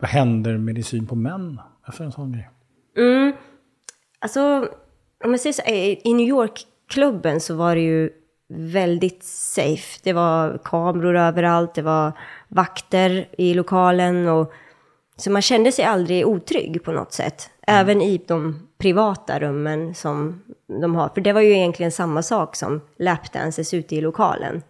[0.00, 2.50] Vad händer med din syn på män efter en sån grej?
[2.96, 3.32] Mm.
[4.18, 4.68] Alltså,
[5.24, 5.62] om jag säger så,
[6.08, 8.10] i New York-klubben så var det ju
[8.48, 10.00] väldigt safe.
[10.02, 12.12] Det var kameror överallt, det var
[12.48, 14.52] vakter i lokalen och
[15.16, 17.50] så man kände sig aldrig otrygg på något sätt.
[17.66, 20.42] Även i de privata rummen som
[20.80, 21.08] de har.
[21.08, 24.62] För det var ju egentligen samma sak som lapdances ute i lokalen.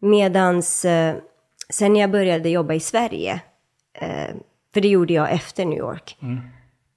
[0.00, 1.16] Medans eh,
[1.70, 3.40] sen när jag började jobba i Sverige,
[4.00, 4.34] eh,
[4.74, 6.16] för det gjorde jag efter New York,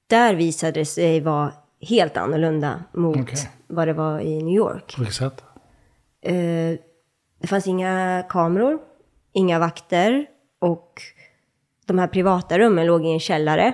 [0.08, 3.50] där visade det sig vara helt annorlunda mot Okej.
[3.68, 4.96] vad det var i New York.
[4.96, 5.44] På vilket sätt?
[6.22, 6.80] Eh,
[7.42, 8.80] det fanns inga kameror,
[9.34, 10.26] inga vakter
[10.60, 11.02] och
[11.86, 13.74] de här privata rummen låg i en källare.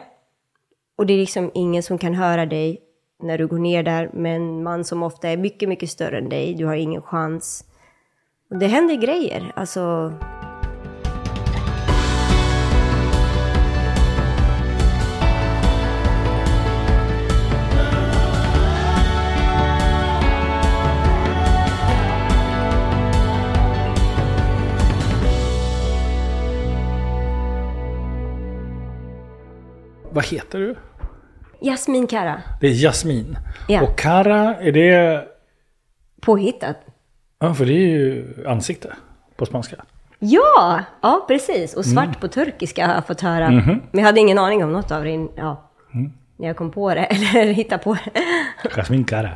[0.98, 2.82] Och det är liksom ingen som kan höra dig
[3.24, 6.30] när du går ner där med en man som ofta är mycket, mycket större än
[6.30, 6.54] dig.
[6.54, 7.66] Du har ingen chans.
[8.50, 10.14] Och det händer grejer, alltså.
[30.12, 30.76] Vad heter du?
[31.62, 33.38] Jasmin Kara, Det är Jasmin.
[33.68, 33.82] Ja.
[33.82, 35.26] Och Kara, är det...
[36.22, 36.78] påhittat.
[37.40, 38.94] Ja, för det är ju ansikte
[39.36, 39.76] på spanska.
[40.20, 41.74] Ja, ja precis.
[41.74, 43.50] Och svart på turkiska har jag fått höra.
[43.52, 45.72] Men jag hade ingen aning om något av det in- ja,
[46.38, 48.12] när jag kom på det, eller hittade på det.
[48.76, 49.30] Jasmin Kara.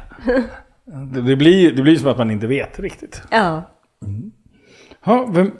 [1.26, 3.22] Det, blir, det blir som att man inte vet riktigt.
[3.32, 3.62] Ja,
[5.06, 5.52] Ja, vem...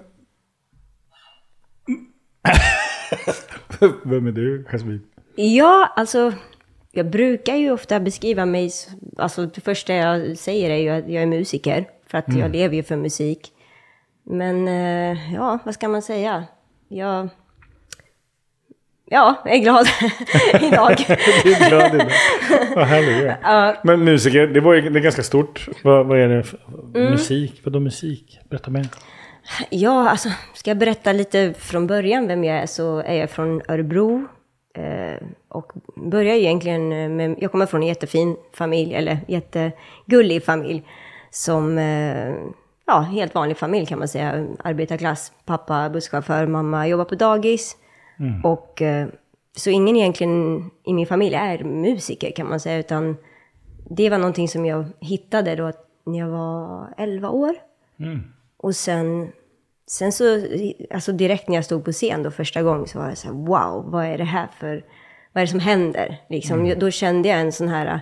[4.04, 5.02] vem är du, Jasmin?
[5.36, 6.34] Ja, alltså
[6.92, 8.72] jag brukar ju ofta beskriva mig,
[9.18, 12.76] alltså det första jag säger är ju att jag är musiker, för att jag lever
[12.76, 13.52] ju för musik.
[14.24, 16.44] Men eh, ja, vad ska man säga?
[16.88, 17.30] Jag,
[19.06, 19.88] ja, jag är glad
[20.62, 20.96] idag.
[21.44, 22.12] Du är glad idag.
[22.76, 23.38] Vad härligt.
[23.44, 23.76] Ja.
[23.84, 25.68] Men musiker, det var ju det är ganska stort.
[25.84, 26.60] Vad, vad är det för
[26.94, 27.62] musik?
[27.64, 28.40] Vadå musik?
[28.50, 28.88] Berätta mer.
[29.70, 33.62] Ja, alltså ska jag berätta lite från början vem jag är så är jag från
[33.68, 34.28] Örebro.
[34.74, 40.84] Eh, och börjar egentligen med, jag kommer från en jättefin familj, eller jättegullig familj.
[41.30, 42.34] Som, eh,
[42.86, 44.48] ja, helt vanlig familj kan man säga.
[44.64, 47.78] Arbetarklass, pappa busschaufför, mamma jobbar på dagis.
[48.44, 49.08] Och eh,
[49.56, 53.18] så ingen egentligen i min familj är musiker kan man säga, utan
[53.90, 55.72] det var någonting som jag hittade då
[56.06, 57.56] när jag var 11 år.
[58.64, 59.32] Och sen,
[59.88, 60.24] sen så,
[60.94, 63.34] alltså direkt när jag stod på scen då första gången så var jag så här,
[63.36, 64.86] wow, vad är det här för,
[65.34, 66.22] vad är det som händer?
[66.30, 68.00] Liksom, jag- Då kände jag en sån här äh,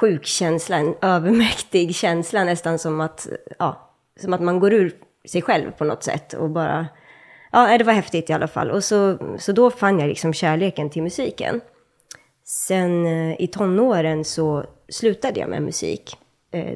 [0.00, 3.90] sjuk känsla, en övermäktig känsla nästan som att, ja,
[4.20, 4.92] som att man går ur
[5.28, 6.86] sig själv på något sätt och bara,
[7.52, 8.70] ja, det var häftigt i alla fall.
[8.70, 11.60] Och så, så då fann jag liksom kärleken till musiken.
[12.44, 16.16] Sen eh, i tonåren så slutade jag med musik.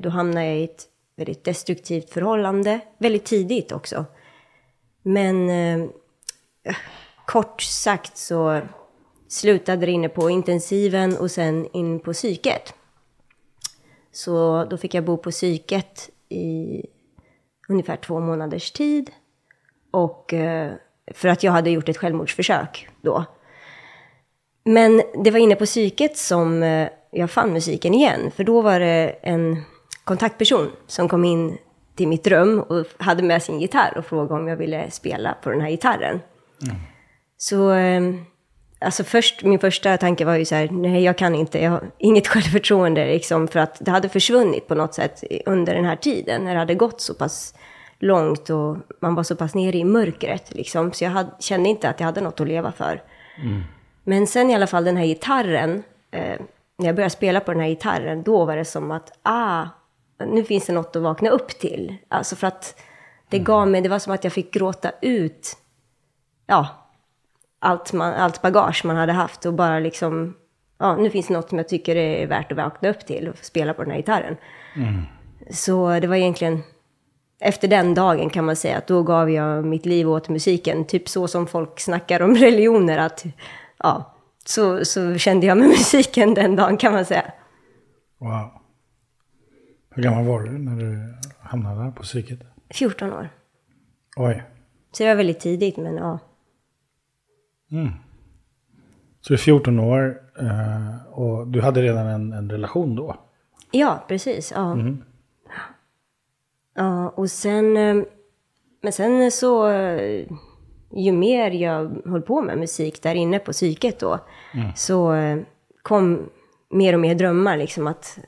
[0.00, 0.84] Då hamnade jag i ett
[1.25, 4.05] väldigt destruktivt förhållande, väldigt tidigt också.
[5.03, 5.88] Men eh,
[7.27, 8.60] kort sagt så
[9.28, 12.75] slutade det inne på intensiven och sen in på psyket.
[14.12, 16.83] Så då fick jag bo på psyket i
[17.69, 19.10] ungefär två månaders tid.
[19.91, 20.72] Och eh,
[21.15, 23.25] för att jag hade gjort ett självmordsförsök då.
[24.65, 28.31] Men det var inne på psyket som eh, jag fann musiken igen.
[28.31, 29.62] För då var det en
[30.04, 31.58] kontaktperson som kom in
[31.94, 35.50] till mitt rum och hade med sin gitarr och frågade om jag ville spela på
[35.50, 36.20] den här gitarren.
[37.36, 38.02] Så, eh,
[38.80, 41.91] alltså först, min första tanke var ju så här, nej jag kan inte, jag har
[41.98, 46.44] inget självförtroende liksom, för att det hade försvunnit på något sätt under den här tiden,
[46.44, 47.54] när det hade gått så pass
[47.98, 51.88] långt och man var så pass nere i mörkret liksom, så jag hade, kände inte
[51.88, 53.02] att jag hade något att leva för.
[54.04, 56.41] Men sen i alla fall den här gitarren, eh,
[56.78, 59.66] när jag började spela på den här gitarren, då var det som att, ah,
[60.25, 61.97] nu finns det något att vakna upp till.
[62.09, 62.81] Alltså för att
[63.28, 65.56] det gav mig, det var som att jag fick gråta ut,
[66.47, 66.69] ja,
[67.59, 70.34] allt, man, allt bagage man hade haft och bara liksom,
[70.78, 73.36] ja, nu finns det något som jag tycker är värt att vakna upp till och
[73.36, 74.36] spela på den här gitarren.
[75.51, 76.63] Så det var egentligen
[77.41, 80.84] efter den dagen kan man säga att då gav jag mitt liv åt musiken.
[80.84, 82.98] Typ så som folk snackar om religioner.
[82.98, 83.25] Att,
[83.78, 84.15] ja,
[84.45, 87.25] så, så kände jag med musiken den dagen kan man säga.
[88.18, 88.61] Wow.
[89.94, 92.39] Hur gammal var du när du hamnade där på psyket?
[92.71, 93.28] 14 år.
[94.16, 94.42] Oj.
[94.92, 96.18] Så det var väldigt tidigt, men ja.
[99.21, 103.16] Så du är 14 år eh, och du hade redan en, en relation då?
[103.71, 104.53] Ja, precis.
[104.56, 104.77] Ja.
[106.74, 107.77] Ja, och sen...
[107.77, 108.04] eh,
[108.83, 109.68] Men sen så...
[109.71, 110.27] eh,
[110.94, 114.18] ju mer jag höll på med musik där inne på psyket då,
[114.54, 114.71] mm.
[114.77, 115.15] så
[115.83, 116.30] kom
[116.71, 118.18] mer och mer drömmar liksom att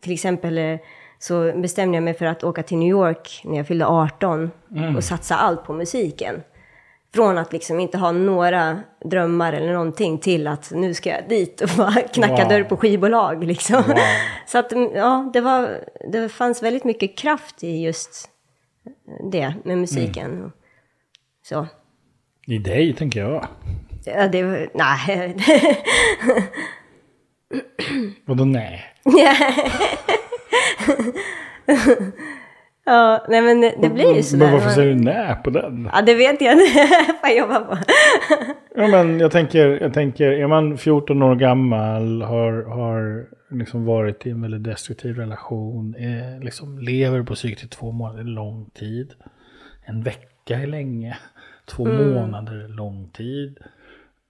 [0.00, 0.78] till exempel
[1.24, 4.96] så bestämde jag mig för att åka till New York när jag fyllde 18 mm.
[4.96, 6.42] och satsa allt på musiken.
[7.14, 11.60] Från att liksom inte ha några drömmar eller någonting till att nu ska jag dit
[11.60, 12.48] och bara knacka wow.
[12.48, 13.44] dörr på skivbolag.
[13.44, 13.82] Liksom.
[13.86, 13.96] Wow.
[14.46, 18.28] Så att ja, det, var, det fanns väldigt mycket kraft i just
[19.32, 20.30] det med musiken.
[20.32, 20.50] Mm.
[21.42, 21.66] Så.
[22.46, 23.46] I dig, tänker jag.
[24.04, 25.36] Ja, det var, nej.
[28.26, 28.84] Vadå nej?
[32.84, 34.44] ja, nej men det, blir ju sådär.
[34.44, 35.90] Men varför säger du nej på den?
[35.92, 36.64] Ja, det vet jag inte.
[37.22, 37.78] Jag jobba på.
[38.74, 44.26] ja, men jag tänker, jag tänker, är man 14 år gammal, har, har liksom varit
[44.26, 49.14] i en väldigt destruktiv relation, är, liksom lever på psyket i två månader, lång tid.
[49.84, 51.18] En vecka är länge.
[51.66, 52.14] Två mm.
[52.14, 53.58] månader är lång tid.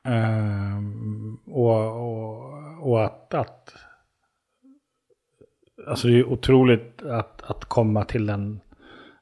[0.06, 3.74] Um, och, och, och att, att
[5.86, 8.60] Alltså det är otroligt att, att komma till den,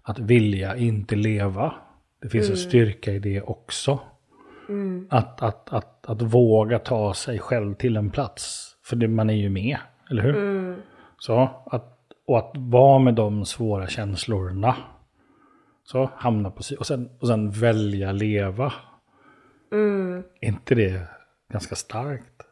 [0.03, 1.75] att vilja inte leva.
[2.23, 2.53] Det finns mm.
[2.53, 4.01] en styrka i det också.
[4.69, 5.07] Mm.
[5.11, 8.77] Att, att, att, att våga ta sig själv till en plats.
[8.85, 9.79] För det, man är ju med,
[10.11, 10.37] eller hur?
[10.37, 10.81] Mm.
[11.19, 14.77] Så, att, och att vara med de svåra känslorna.
[15.85, 18.73] Så, hamna på och sen, och sen välja leva.
[19.73, 20.23] Mm.
[20.41, 21.09] Är inte det
[21.53, 22.43] ganska starkt?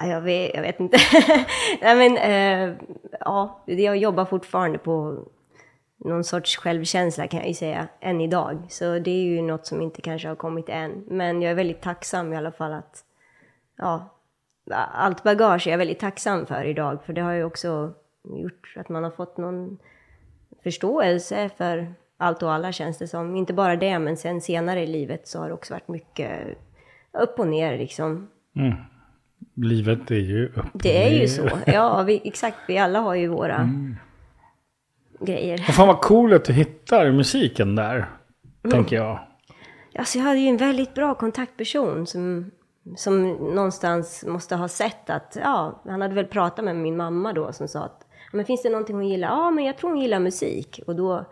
[0.00, 0.98] Jag vet, jag vet inte.
[1.80, 2.76] Nej, men, eh,
[3.20, 5.24] ja, jag jobbar fortfarande på
[5.96, 8.66] någon sorts självkänsla kan jag ju säga, än idag.
[8.68, 11.04] Så det är ju något som inte kanske har kommit än.
[11.06, 13.04] Men jag är väldigt tacksam i alla fall att,
[13.76, 14.14] ja,
[14.92, 16.98] allt bagage är jag väldigt tacksam för idag.
[17.04, 17.92] För det har ju också
[18.24, 19.78] gjort att man har fått någon
[20.62, 23.36] förståelse för allt och alla känns det som.
[23.36, 26.58] Inte bara det, men sen senare i livet så har det också varit mycket
[27.12, 28.28] upp och ner liksom.
[28.56, 28.74] Mm.
[29.54, 31.50] Livet är ju upp Det är ju så.
[31.66, 32.56] Ja, vi, exakt.
[32.68, 33.96] Vi alla har ju våra mm.
[35.20, 35.64] grejer.
[35.68, 38.70] Och fan vad coolt att du hittar musiken där, mm.
[38.70, 39.20] tänker jag.
[39.98, 42.50] Alltså jag hade ju en väldigt bra kontaktperson som,
[42.96, 47.52] som någonstans måste ha sett att, ja, han hade väl pratat med min mamma då
[47.52, 49.28] som sa att, men finns det någonting hon gillar?
[49.28, 50.80] Ja, men jag tror hon gillar musik.
[50.86, 51.26] Och då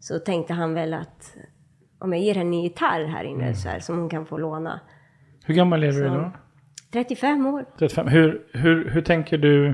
[0.00, 1.36] så tänkte han väl att
[1.98, 3.54] om jag ger henne en gitarr här inne mm.
[3.54, 4.80] så här, som hon kan få låna.
[5.44, 6.32] Hur gammal är du då?
[6.92, 7.64] 35 år.
[7.78, 8.08] 35.
[8.08, 9.66] Hur, hur, hur tänker du?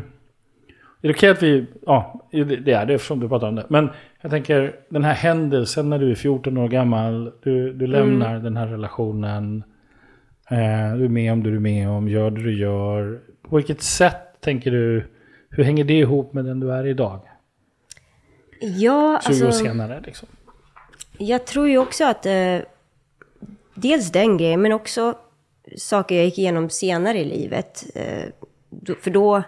[1.03, 3.67] Är det okej att vi, ja det är det eftersom du pratar om det.
[3.69, 3.91] Men
[4.21, 7.33] jag tänker den här händelsen när du är 14 år gammal.
[7.43, 8.45] Du, du lämnar mm.
[8.45, 9.65] den här relationen.
[10.51, 13.21] Eh, du är med om det du är med om, gör det du gör.
[13.43, 15.05] På vilket sätt tänker du,
[15.51, 17.21] hur hänger det ihop med den du är idag?
[18.61, 20.29] Ja, 20 alltså, år senare liksom.
[21.19, 22.59] Jag tror ju också att eh,
[23.75, 25.15] dels den grejen, men också
[25.77, 27.85] saker jag gick igenom senare i livet.
[27.95, 28.25] Eh,
[29.01, 29.43] för då,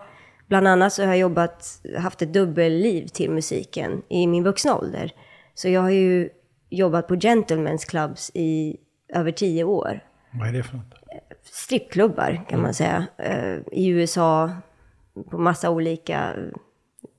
[0.46, 5.12] bland annat så har jag jobbat, haft ett dubbelliv till musiken i min vuxna ålder.
[5.54, 6.28] Så jag har ju
[6.70, 8.76] jobbat på gentlemen's clubs i
[9.14, 10.00] över tio år.
[10.32, 10.94] Vad är det för något?
[11.42, 13.06] Strippklubbar kan man säga.
[13.16, 14.50] Eh, I USA,
[15.30, 16.34] på massa olika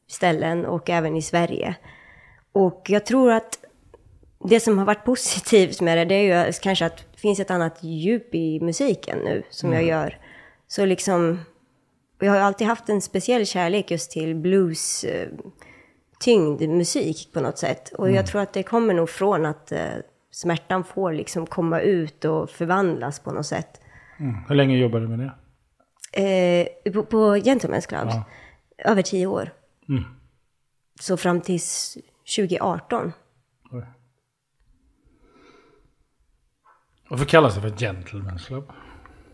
[0.08, 1.76] ställen och även i Sverige.
[2.52, 3.60] Och jag tror att
[4.50, 7.84] det som har varit positivt med det, det är ju kanske att finns ett annat
[7.84, 9.80] djup i musiken nu som mm.
[9.80, 10.18] jag gör.
[10.68, 11.40] Så liksom,
[12.20, 15.28] jag har alltid haft en speciell kärlek just till blues, eh,
[16.20, 17.94] tyngd musik på något sätt.
[17.94, 18.16] Och mm.
[18.16, 19.88] jag tror att det kommer nog från att eh,
[20.32, 23.82] smärtan får liksom komma ut och förvandlas på något sätt.
[24.20, 24.36] Mm.
[24.48, 25.34] Hur länge jobbade du med det?
[26.14, 28.08] Eh, på, på Gentlemen's Club?
[28.08, 28.24] Ja.
[28.78, 29.54] Över tio år.
[29.90, 30.04] Mm.
[31.00, 31.60] Så fram till
[32.38, 33.12] 2018.
[37.10, 38.72] Varför kallas det för gentleman's club?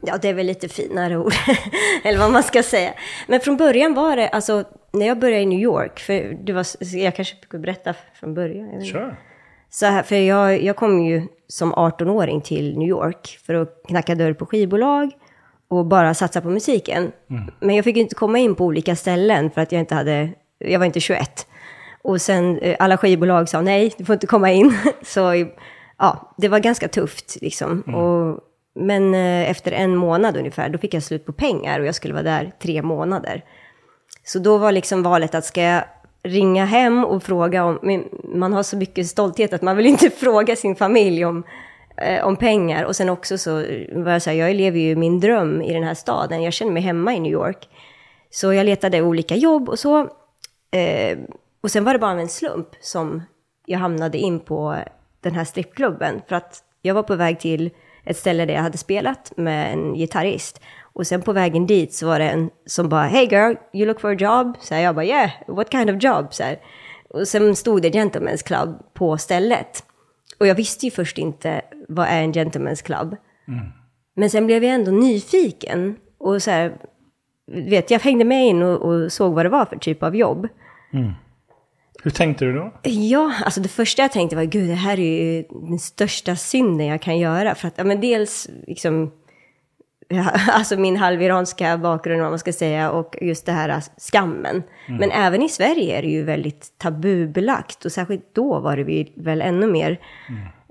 [0.01, 1.33] Ja, det är väl lite finare ord,
[2.03, 2.93] eller vad man ska säga.
[3.27, 6.65] Men från början var det, alltså när jag började i New York, för det var,
[6.97, 8.85] jag kanske ska berätta från början.
[8.85, 9.15] Sure.
[9.69, 14.15] Så här, för jag, jag kom ju som 18-åring till New York för att knacka
[14.15, 15.11] dörr på skivbolag
[15.67, 17.11] och bara satsa på musiken.
[17.29, 17.51] Mm.
[17.59, 20.79] Men jag fick inte komma in på olika ställen för att jag inte hade, jag
[20.79, 21.47] var inte 21.
[22.01, 24.77] Och sen eh, alla skivbolag sa nej, du får inte komma in.
[25.03, 25.45] Så
[25.97, 27.83] ja, det var ganska tufft liksom.
[27.87, 27.99] Mm.
[27.99, 28.39] Och,
[28.75, 32.13] men eh, efter en månad ungefär, då fick jag slut på pengar och jag skulle
[32.13, 33.43] vara där tre månader.
[34.23, 35.83] Så då var liksom valet att ska jag
[36.23, 40.55] ringa hem och fråga om, man har så mycket stolthet att man vill inte fråga
[40.55, 41.43] sin familj om,
[41.97, 42.83] eh, om pengar.
[42.83, 43.51] Och sen också så
[43.91, 46.71] var jag så här, jag lever ju min dröm i den här staden, jag känner
[46.71, 47.69] mig hemma i New York.
[48.29, 49.99] Så jag letade olika jobb och så.
[50.71, 51.17] Eh,
[51.61, 53.23] och sen var det bara en slump som
[53.65, 54.75] jag hamnade in på
[55.25, 56.21] den här strippklubben.
[56.27, 57.69] För att jag var på väg till
[58.03, 60.61] ett ställe där jag hade spelat med en gitarrist.
[60.81, 64.01] Och sen på vägen dit så var det en som bara, Hey girl, you look
[64.01, 64.57] for a job?
[64.59, 66.33] Så jag bara, yeah, what kind of job?
[66.33, 66.57] Så här.
[67.09, 69.83] Och sen stod det Gentlemen's Club på stället.
[70.39, 73.15] Och jag visste ju först inte, vad är en Gentlemen's Club?
[74.15, 75.95] Men sen blev jag ändå nyfiken.
[76.17, 76.77] Och så här,
[77.51, 80.47] vet, jag hängde med in och, och såg vad det var för typ av jobb.
[82.03, 82.73] Hur tänkte du då?
[82.83, 86.87] Ja, alltså det första jag tänkte var, gud, det här är ju den största synden
[86.87, 87.55] jag kan göra.
[87.55, 89.11] För att, ja men dels liksom,
[90.07, 94.63] ja, alltså min halviranska bakgrund, vad man ska säga, och just det här skammen.
[94.87, 99.41] Men även i Sverige är det ju väldigt tabubelagt, och särskilt då var det väl
[99.41, 99.99] ännu mer.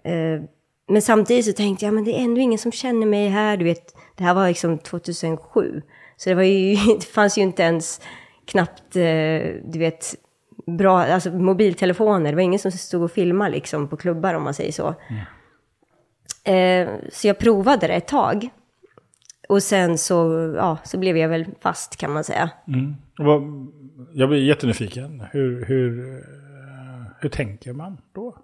[0.05, 0.43] Eh,
[0.89, 3.65] men samtidigt så tänkte jag, men det är ändå ingen som känner mig här, du
[3.65, 5.83] vet, det här var liksom 2007.
[6.17, 8.01] Så det var ju, det fanns ju inte ens
[8.47, 10.15] knappt, eh, du vet,
[10.67, 12.31] bra, alltså mobiltelefoner.
[12.31, 14.95] Det var ingen som stod och filmade liksom på klubbar om man säger så.
[16.51, 18.49] Eh, så jag provade det ett tag.
[19.49, 22.51] Och sen så, ja, så blev jag väl fast kan man säga.
[22.69, 22.95] Mm.
[23.19, 23.43] Vad,
[24.13, 25.23] jag blir jättenyfiken.
[25.33, 26.21] Hur, hur, eh,
[27.21, 28.37] hur tänker man då?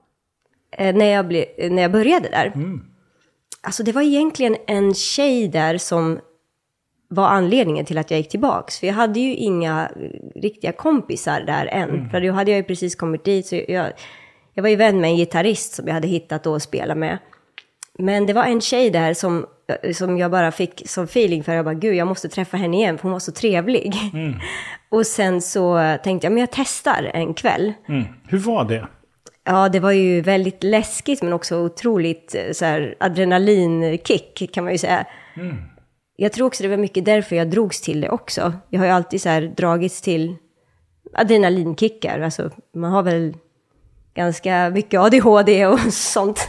[0.72, 2.52] Eh, när, jag ble, när jag började där.
[3.60, 6.20] Alltså det var egentligen en tjej där som
[7.10, 8.80] var anledningen till att jag gick tillbaks.
[8.80, 12.10] För jag hade ju inga eh, riktiga kompisar där än.
[12.10, 13.46] För då hade jag ju precis kommit dit.
[13.46, 13.92] Så jag,
[14.54, 17.18] jag var ju vän med en gitarrist som jag hade hittat då att spela med.
[17.98, 19.46] Men det var en tjej där som,
[19.82, 21.52] eh, som jag bara fick som feeling för.
[21.52, 23.94] Jag bara, gud, jag måste träffa henne igen, för hon var så trevlig.
[24.88, 27.72] Och sen så tänkte jag, men jag testar en kväll.
[27.88, 28.04] Mm.
[28.28, 28.86] Hur var det?
[29.44, 34.72] Ja, det var ju väldigt läskigt, men också otroligt eh, så här, adrenalinkick, kan man
[34.72, 35.06] ju säga.
[36.22, 38.52] Jag tror också det var mycket därför jag drogs till det också.
[38.70, 40.36] Jag har ju alltid så här dragits till
[41.12, 42.20] adrenalinkickar.
[42.20, 43.36] Alltså, man har väl
[44.14, 46.48] ganska mycket ADHD och sånt,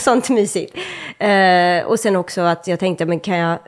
[0.00, 0.76] sånt mysigt.
[1.18, 3.58] Eh, och sen också att jag tänkte, men kan jag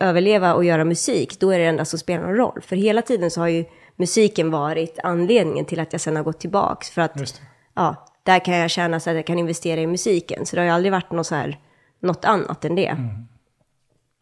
[0.00, 2.60] överleva och göra musik, då är det det enda som spelar någon roll.
[2.62, 3.64] För hela tiden så har ju
[3.96, 6.90] musiken varit anledningen till att jag sen har gått tillbaks.
[6.90, 7.40] För att,
[7.74, 10.46] ja, där kan jag känna så att jag kan investera i musiken.
[10.46, 11.58] Så det har ju aldrig varit något, så här,
[12.00, 12.96] något annat än det.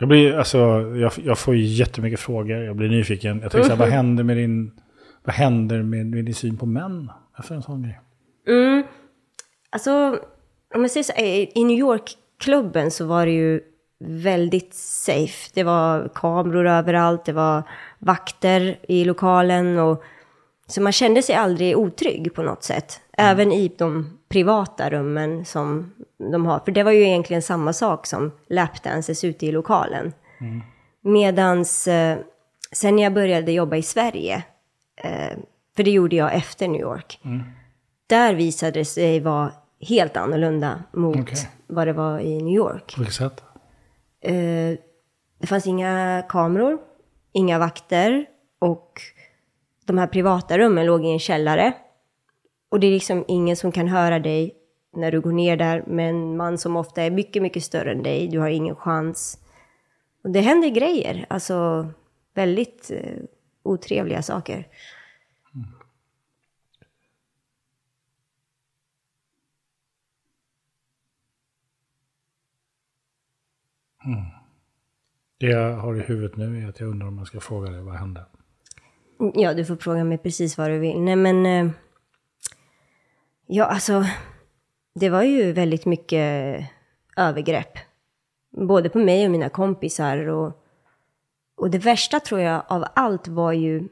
[0.00, 0.58] Jag, blir, alltså,
[0.96, 3.40] jag, jag får ju jättemycket frågor, jag blir nyfiken.
[3.42, 4.80] Jag tänker så här, vad händer med din,
[5.24, 7.10] vad händer med, med din syn på män?
[7.38, 8.00] Efter en sån grej.
[8.48, 8.82] Mm.
[9.70, 10.18] Alltså,
[10.74, 13.60] om jag säger så, i i New York-klubben så var det ju
[14.04, 15.50] väldigt safe.
[15.54, 17.62] Det var kameror överallt, det var
[17.98, 20.02] vakter i lokalen och
[20.70, 23.00] så man kände sig aldrig otrygg på något sätt.
[23.12, 25.94] Även i de privata rummen som
[26.32, 26.58] de har.
[26.58, 30.12] För det var ju egentligen samma sak som lapdances ute i lokalen.
[31.00, 32.18] Medans eh,
[32.72, 34.42] sen jag började jobba i Sverige,
[34.96, 35.38] eh,
[35.76, 37.20] för det gjorde jag efter New York,
[38.06, 41.48] där visade det sig vara helt annorlunda mot Okej.
[41.66, 42.94] vad det var i New York.
[42.94, 43.42] På vilket sätt?
[44.22, 44.78] Eh,
[45.40, 46.78] det fanns inga kameror,
[47.32, 48.26] inga vakter
[48.58, 49.00] och
[49.90, 51.72] de här privata rummen låg i en källare.
[52.68, 54.54] Och det är liksom ingen som kan höra dig
[54.92, 58.02] när du går ner där med en man som ofta är mycket, mycket större än
[58.02, 58.28] dig.
[58.28, 59.38] Du har ingen chans.
[60.24, 61.88] Och det händer grejer, alltså
[62.34, 63.22] väldigt eh,
[63.62, 64.68] otrevliga saker.
[65.54, 65.68] Mm.
[74.04, 74.24] Mm.
[75.38, 77.82] Det jag har i huvudet nu är att jag undrar om jag ska fråga dig
[77.82, 78.26] vad hände.
[79.34, 81.00] Ja, du får fråga mig precis vad du vill.
[81.00, 81.46] Nej, men...
[81.46, 81.72] Eh,
[83.46, 84.04] ja, alltså...
[84.94, 86.64] Det var ju väldigt mycket
[87.16, 87.78] övergrepp.
[88.50, 90.28] Både på mig och mina kompisar.
[90.28, 90.64] Och,
[91.56, 93.88] och det värsta tror jag av allt var ju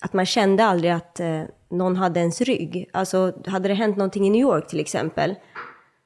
[0.00, 2.90] att man kände aldrig att eh, någon hade ens rygg.
[2.92, 5.34] Alltså, hade det hänt någonting i New York till exempel,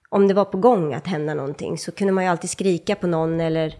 [0.08, 3.06] om det var på gång att hända någonting, så kunde man ju alltid skrika på
[3.06, 3.78] någon eller,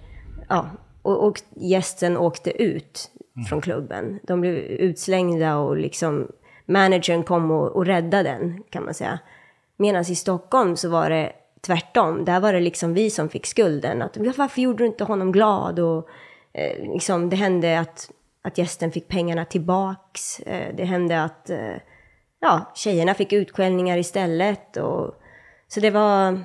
[0.48, 0.70] ja,
[1.02, 3.10] och, och gästen åkte ut
[3.48, 4.20] från klubben.
[4.22, 6.28] De blev utslängda och liksom,
[6.66, 9.18] managern kom och, och räddade den, kan man säga.
[9.76, 11.32] Medan i Stockholm så var det
[11.66, 12.24] tvärtom.
[12.24, 14.02] Där var det liksom vi som fick skulden.
[14.02, 15.78] Att, "Ja, varför gjorde du inte honom glad?
[15.78, 16.08] Och
[16.52, 18.10] eh, liksom, det hände att,
[18.42, 20.40] att gästen fick pengarna tillbaks.
[20.40, 21.76] Eh, det hände att eh,
[22.40, 24.76] ja, tjejerna fick utskällningar istället.
[24.76, 25.14] Och,
[25.68, 26.38] så det var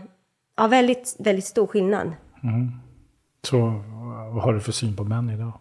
[0.57, 2.11] ja, väldigt, väldigt stor skillnad.
[3.43, 3.57] Så
[4.33, 5.53] vad har du för syn på män idag?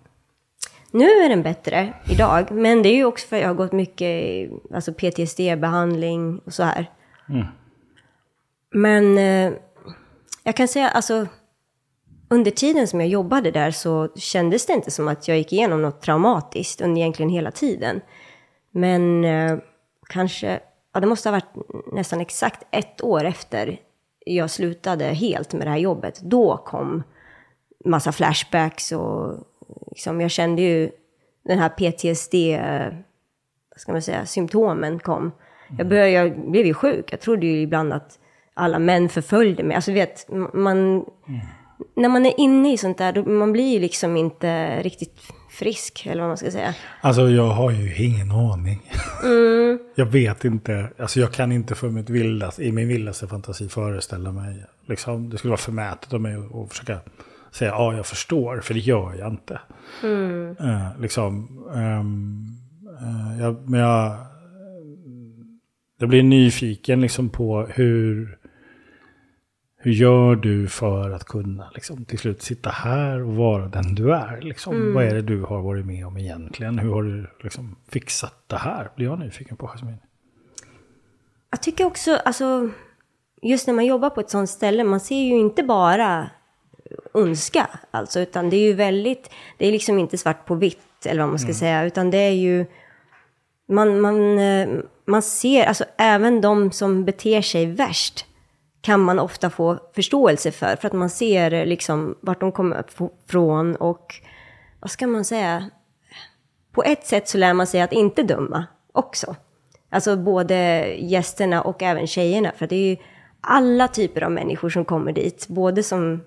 [0.91, 3.73] Nu är den bättre idag, men det är ju också för att jag har gått
[3.73, 6.91] mycket alltså PTSD-behandling och så här.
[8.71, 9.53] Men eh,
[10.45, 11.27] jag kan säga, alltså
[12.29, 15.83] under tiden som jag jobbade där så kändes det inte som att jag gick igenom
[15.83, 18.01] något traumatiskt under egentligen hela tiden.
[18.71, 19.59] Men eh,
[20.09, 20.61] kanske,
[20.95, 23.81] ja det måste ha varit nästan exakt ett år efter
[24.25, 27.03] jag slutade helt med det här jobbet, då kom
[27.85, 29.39] massa flashbacks och
[29.91, 30.91] liksom, jag kände ju
[31.45, 32.35] den här PTSD,
[33.71, 35.33] vad ska man säga, symptomen kom.
[35.79, 38.19] Jag, började, jag blev ju sjuk, jag trodde ju ibland att
[38.55, 39.75] alla män förföljde mig.
[39.75, 41.05] Alltså vet, man...
[41.97, 45.21] När man är inne i sånt där, då, man blir ju liksom inte riktigt
[45.51, 46.75] frisk, eller vad man ska säga.
[47.01, 48.91] Alltså jag har ju ingen aning.
[49.95, 54.33] jag vet inte, alltså jag kan inte för mitt vildaste, i min vildaste fantasi föreställa
[54.33, 54.65] mig.
[54.87, 56.99] Liksom, det skulle vara förmätet av mig att försöka
[57.51, 59.61] säga ja, jag förstår, för det gör jag inte.
[60.61, 62.47] Eh, liksom, ehm,
[63.01, 64.17] eh, jag, men jag,
[65.99, 68.39] jag blir nyfiken liksom på hur,
[69.77, 74.15] hur gör du för att kunna liksom, till slut sitta här och vara den du
[74.15, 74.41] är?
[74.41, 74.95] Liksom?
[74.95, 76.79] Vad är det du har varit med om egentligen?
[76.79, 78.91] Hur har du liksom, fixat det här?
[78.97, 79.99] Blir jag nyfiken på, Jasmin.
[81.51, 82.71] Jag tycker också, alltså,
[83.43, 86.31] just när man jobbar på ett sånt ställe, man ser ju inte bara
[87.13, 91.21] ondska, alltså, utan det är ju väldigt, det är liksom inte svart på vitt, eller
[91.21, 92.67] vad man ska säga, utan det är ju,
[93.69, 94.69] man, man, eh,
[95.05, 98.27] man ser, alltså även de som beter sig värst,
[98.81, 102.85] kan man ofta få förståelse för, för att man ser eh, liksom vart de kommer
[103.27, 104.15] från och,
[104.81, 105.71] vad ska man säga,
[106.73, 109.37] på ett sätt så lär man sig att inte döma också.
[109.91, 110.55] Alltså både
[110.99, 112.53] gästerna och även tjejerna.
[112.57, 112.97] För det är ju
[113.41, 115.49] alla typer av människor som kommer dit.
[115.49, 116.21] Både som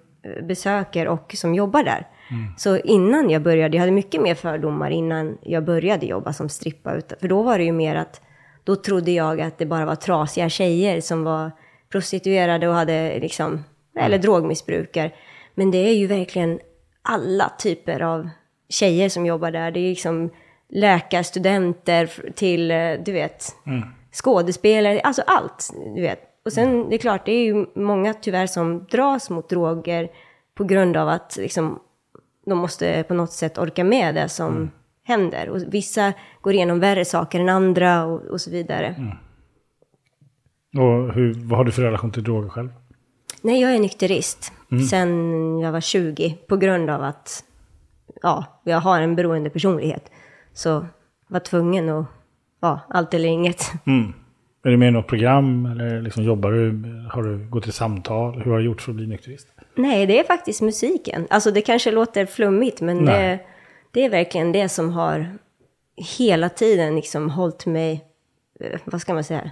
[0.48, 2.08] besöker och som jobbar där.
[2.58, 7.01] Så innan jag började, jag hade mycket mer fördomar innan jag började jobba som strippa.
[7.20, 8.22] För då var det ju mer att,
[8.63, 11.51] då trodde jag att det bara var trasiga tjejer som var
[11.92, 13.63] prostituerade och hade liksom,
[14.00, 15.12] eller drogmissbrukare.
[15.56, 16.60] Men det är ju verkligen
[17.01, 18.30] alla typer av
[18.70, 19.72] tjejer som jobbar där.
[19.72, 20.30] Det är liksom
[20.70, 23.46] läkarstudenter till, eh, du vet,
[24.12, 26.20] skådespelare, alltså allt, du vet.
[26.45, 30.09] Och sen, det är klart, det är ju många tyvärr som dras mot droger
[30.55, 31.79] på grund av att liksom,
[32.45, 34.71] de måste på något sätt orka med det som
[35.03, 35.50] händer.
[35.50, 39.17] Och vissa går igenom värre saker än andra och, och så vidare.
[40.77, 42.69] Och hur, vad har du för relation till droger själv?
[43.41, 44.53] Nej, jag är nykterist
[44.89, 47.43] sen jag var 20 på grund av att
[48.21, 50.12] ja, jag har en beroende personlighet.
[50.53, 50.86] Så
[51.27, 52.06] var tvungen att,
[52.60, 53.71] ja, allt eller inget.
[53.86, 54.13] Mm.
[54.63, 56.84] Är du med i något program eller liksom jobbar du?
[57.12, 58.41] Har du gått till samtal?
[58.41, 59.47] Hur har du gjort för att bli nykterist?
[59.76, 61.28] Nej, det är faktiskt musiken.
[61.30, 63.39] Alltså det kanske låter flummigt, men det,
[63.91, 65.38] det är verkligen det som har
[66.17, 68.06] hela tiden liksom hållit mig,
[68.60, 69.52] eh, vad ska man säga,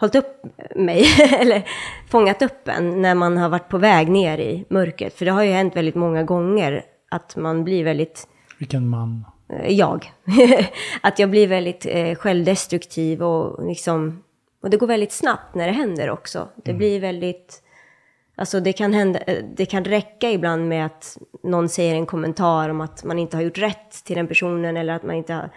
[0.00, 0.42] hållit upp
[0.76, 1.04] mig,
[1.40, 1.62] eller
[2.08, 5.14] fångat upp en när man har varit på väg ner i mörkret.
[5.14, 8.28] För det har ju hänt väldigt många gånger att man blir väldigt
[8.58, 9.24] Vilken man.
[9.52, 10.12] Eh, jag.
[11.00, 14.22] att jag blir väldigt eh, självdestruktiv och liksom,
[14.62, 16.48] och det går väldigt snabbt när det händer också.
[16.56, 17.62] Det blir väldigt,
[18.36, 22.68] alltså det kan hända, eh, det kan räcka ibland med att någon säger en kommentar
[22.68, 25.50] om att man inte har gjort rätt till den personen eller att man inte har,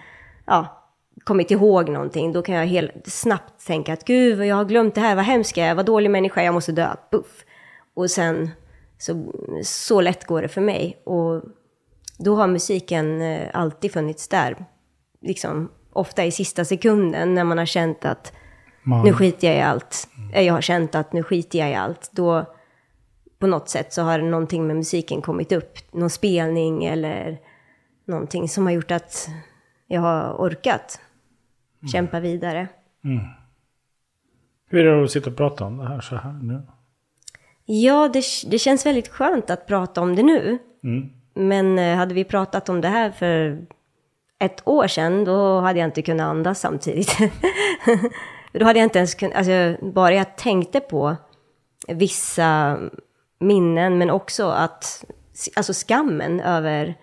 [0.46, 0.84] ja,
[1.24, 2.34] kommit ihåg någonting.
[2.34, 5.58] Då kan jag helt snabbt tänka att gud, jag har glömt det här, vad hemsk
[5.58, 7.46] jag är, vad dålig människa, jag måste dö, puff.
[7.94, 8.50] Och sen,
[8.98, 11.02] så, så lätt går det för mig.
[11.04, 11.44] Och
[12.20, 14.66] då har musiken eh, alltid funnits där.
[15.22, 18.34] Liksom, ofta i sista sekunden när man har känt att
[18.84, 19.06] man.
[19.06, 20.08] nu skiter jag i allt.
[20.34, 22.10] Eh, Jag har känt att nu skiter jag i allt.
[22.12, 22.46] Då
[23.40, 25.78] på något sätt så har någonting med musiken kommit upp.
[25.94, 27.40] Någon spelning eller
[28.06, 29.28] någonting som har gjort att
[29.88, 31.00] jag har orkat
[31.92, 32.68] kämpa vidare.
[34.70, 36.62] Hur är det att sitta och prata om det här så här nu?
[37.66, 40.58] Ja, det, det känns väldigt skönt att prata om det nu.
[40.84, 41.10] Mm.
[41.34, 43.66] Men eh, hade vi pratat om det här för
[44.40, 47.18] ett år sedan, då hade jag inte kunnat andas samtidigt.
[48.54, 51.16] då hade jag inte ens kunnat, alltså bara jag tänkte på
[51.88, 52.80] vissa
[53.40, 55.06] minnen, men också att,
[55.56, 56.96] alltså skammen över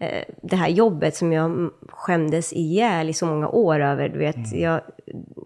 [0.00, 4.08] eh, det här jobbet som jag skämdes ihjäl i så många år över.
[4.08, 4.80] Du vet, jag,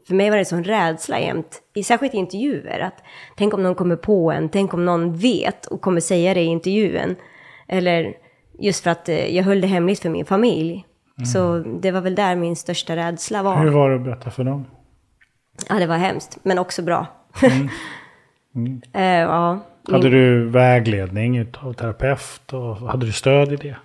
[0.06, 2.80] för mig var det en sån rädsla jämt, särskilt i intervjuer.
[2.80, 3.02] Att,
[3.36, 6.44] tänk om någon kommer på en, tänk om någon vet och kommer säga det i
[6.44, 7.16] intervjun.
[7.72, 8.14] Eller
[8.58, 10.86] just för att eh, jag höll det hemligt för min familj.
[11.32, 13.56] Så det var väl där min största rädsla var.
[13.56, 14.66] Hur var det att berätta för dem?
[15.68, 17.06] Ja, det var hemskt, men också bra.
[18.92, 19.58] Eh, ja.
[19.90, 23.76] Hade du vägledning av terapeut och hade du stöd i det?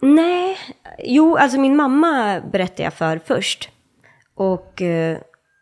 [0.00, 0.56] Nej,
[0.98, 3.70] jo, alltså min mamma berättade jag för först.
[4.34, 5.18] Och, eh,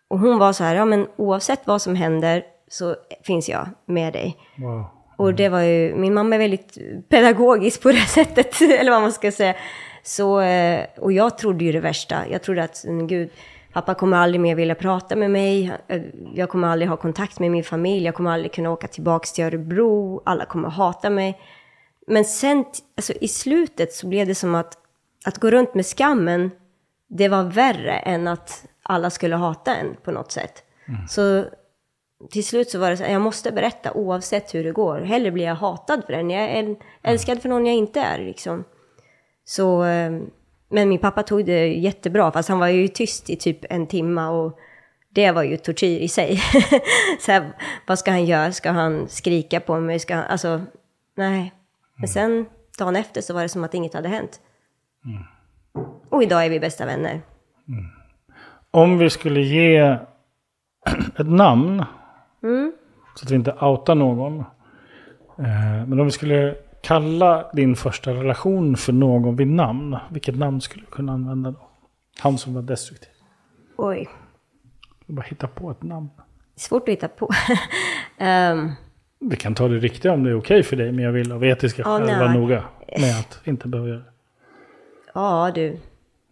[0.08, 4.12] och hon var så här, ja men oavsett vad som händer så finns jag med
[4.12, 4.36] dig.
[4.56, 4.86] Wow.
[5.22, 9.12] Och det var ju, min mamma är väldigt pedagogisk på det sättet, eller vad man
[9.12, 9.54] ska säga.
[10.02, 12.28] Så, eh, och jag trodde ju det värsta.
[12.30, 13.30] Jag trodde att, mm, gud,
[13.72, 15.72] pappa kommer aldrig mer vilja prata med mig.
[15.88, 16.02] Eh,
[16.35, 18.04] Jag kommer aldrig ha kontakt med min familj.
[18.04, 20.22] Jag kommer aldrig kunna åka tillbaka till Örebro.
[20.24, 21.40] Alla kommer hata mig.
[22.06, 22.64] Men sen,
[22.96, 24.78] alltså i slutet så blev det som att,
[25.24, 26.50] att gå runt med skammen,
[27.08, 30.62] det var värre än att alla skulle hata en på något sätt.
[31.08, 31.44] Så
[32.30, 35.00] till slut så var det så jag måste berätta oavsett hur det går.
[35.00, 38.18] Hellre blir jag hatad för den, jag är en- älskad för någon jag inte är
[38.18, 38.64] liksom.
[39.44, 40.12] Så, eh,
[40.68, 44.26] men min pappa tog det jättebra, fast han var ju tyst i typ en timme
[44.26, 44.58] och
[45.14, 46.37] det var ju tortyr i sig.
[47.20, 47.52] så här,
[47.87, 48.52] vad ska han göra?
[48.52, 49.98] Ska han skrika på mig?
[49.98, 50.61] Ska han, alltså,
[51.16, 51.52] nej.
[51.96, 52.46] Men sen
[52.78, 54.40] dagen efter så var det som att inget hade hänt.
[56.08, 57.20] Och idag är vi bästa vänner.
[58.70, 59.78] Om vi skulle ge
[61.18, 61.85] ett namn,
[62.42, 62.72] Mm.
[63.14, 64.38] så att vi inte outar någon.
[65.38, 70.61] Eh, men om vi skulle kalla din första relation för någon vid namn, vilket namn
[70.61, 71.68] skulle du kunna använda då?
[72.20, 73.09] Han som var destruktiv.
[73.76, 74.09] Oj,
[75.07, 76.09] Bara hitta på ett namn.
[76.57, 77.28] svårt att hitta på.
[78.18, 78.70] Ehm,
[79.18, 81.44] Vi kan ta det riktiga om det är okej för dig, men jag vill av
[81.44, 82.18] etiska skäl nej.
[82.18, 82.62] vara noga
[83.00, 84.05] med att inte behöva göra det.
[85.14, 85.76] ja, du.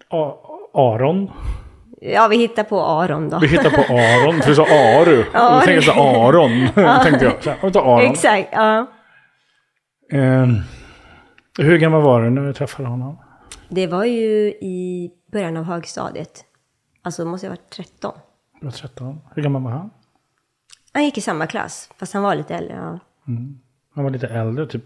[0.08, 0.36] A-
[0.74, 1.30] Aron.
[2.02, 3.38] Ja, vi hittar på Aron då.
[3.38, 4.70] Vi hittar på Aron, för du sa Aru.
[5.10, 5.24] Aru.
[5.32, 5.92] Jag tänkte så
[6.28, 6.68] Aron,
[7.02, 7.42] tänkte jag.
[7.60, 8.10] Så vi tar Aron.
[8.10, 8.86] Exakt, ja.
[10.12, 10.46] Eh,
[11.58, 13.18] hur gammal var du när du träffade honom?
[13.68, 16.44] Det var ju i början av högstadiet.
[17.02, 18.12] Alltså måste jag ha varit 13.
[18.60, 19.20] Du var 13.
[19.34, 19.90] Hur gammal var han?
[20.92, 22.74] Han gick i samma klass, fast han var lite äldre.
[22.76, 22.98] Ja.
[23.94, 24.84] Han var lite äldre, typ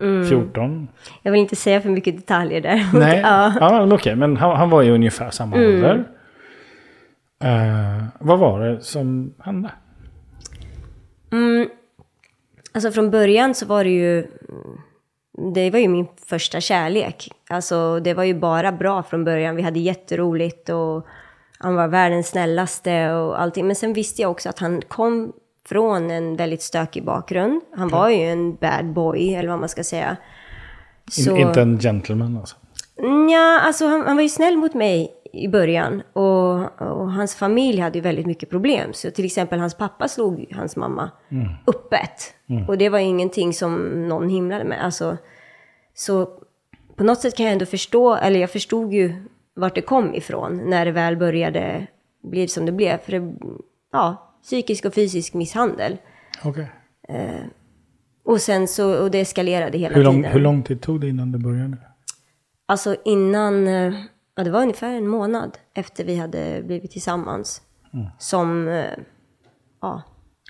[0.00, 0.28] Mm.
[0.28, 0.88] 14.
[1.22, 2.86] Jag vill inte säga för mycket detaljer där.
[2.94, 3.52] Nej, ja.
[3.60, 3.70] ja.
[3.70, 5.68] men okej, men han, han var ju ungefär samma Mm.
[5.74, 6.04] ålder.
[7.44, 9.70] Eh, vad var det som hände?
[12.72, 14.26] Alltså från början så var det ju...
[15.54, 17.28] Det var ju min första kärlek.
[17.48, 19.56] Alltså det var ju bara bra från början.
[19.56, 21.06] Vi hade jätteroligt och
[21.58, 23.66] han var världens snällaste och allting.
[23.66, 25.32] Men sen visste jag också att han kom
[25.68, 27.60] från en väldigt stökig bakgrund.
[27.76, 30.16] Han var ju en bad boy, eller vad man ska säga.
[31.18, 32.56] In, inte en gentleman alltså.
[33.30, 36.02] Ja, alltså han, han var ju snäll mot mig i början.
[36.12, 38.92] Och, och hans familj hade ju väldigt mycket problem.
[38.92, 41.10] Så till exempel hans pappa slog hans mamma
[41.66, 42.34] öppet.
[42.68, 44.84] Och det var ingenting som någon himlade med.
[44.84, 45.16] Alltså,
[45.94, 46.28] så
[46.96, 49.14] på något sätt kan jag ändå förstå, eller jag förstod ju
[49.54, 51.86] vart det kom ifrån när det väl började
[52.22, 52.98] bli som det blev.
[52.98, 53.32] För det,
[53.92, 55.96] ja, psykisk och fysisk misshandel.
[56.44, 56.66] Okej.
[58.24, 60.32] Och sen så, och det eskalerade hela Hur, lång, tiden.
[60.32, 61.76] hur lång tid tog det innan det började?
[62.66, 63.94] Alltså innan, eh,
[64.36, 67.62] ja det var ungefär en månad efter vi hade blivit tillsammans.
[68.18, 68.84] Som, eh,
[69.80, 70.02] ja.